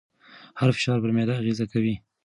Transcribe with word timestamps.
هر 0.59 0.69
فشار 0.75 0.97
پر 1.03 1.11
معده 1.15 1.33
اغېز 1.39 1.59
کوي. 1.71 1.95